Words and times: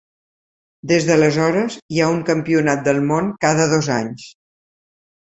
Des 0.91 1.05
d'aleshores, 1.09 1.77
hi 1.97 2.03
ha 2.05 2.09
un 2.15 2.25
Campionat 2.31 2.85
del 2.91 3.05
Món 3.13 3.31
cada 3.49 3.71
dos 3.77 3.95
anys. 4.01 4.29